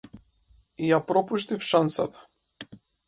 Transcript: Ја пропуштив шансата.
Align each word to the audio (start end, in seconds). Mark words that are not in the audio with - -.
Ја 0.85 0.99
пропуштив 1.11 1.67
шансата. 1.67 2.75